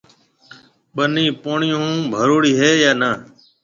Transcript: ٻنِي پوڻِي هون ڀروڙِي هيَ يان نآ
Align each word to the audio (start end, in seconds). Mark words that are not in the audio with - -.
ٻنِي 0.95 1.25
پوڻِي 1.43 1.69
هون 1.79 1.93
ڀروڙِي 2.13 2.53
هيَ 2.59 2.71
يان 2.81 2.95
نآ 3.01 3.11